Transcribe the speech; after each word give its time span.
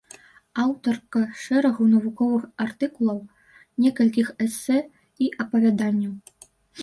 Аўтарка 0.61 1.19
шэрагу 1.41 1.83
навуковых 1.89 2.47
артыкулаў, 2.65 3.19
некалькіх 3.85 4.27
эсэ 4.49 4.79
і 5.27 5.31
апавяданняў. 5.45 6.13